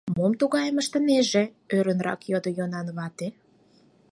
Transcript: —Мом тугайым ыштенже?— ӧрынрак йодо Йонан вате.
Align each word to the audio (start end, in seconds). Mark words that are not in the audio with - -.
—Мом 0.17 0.31
тугайым 0.39 0.77
ыштенже?— 0.81 1.43
ӧрынрак 1.75 2.19
йодо 2.31 2.49
Йонан 2.57 2.87
вате. 2.97 3.27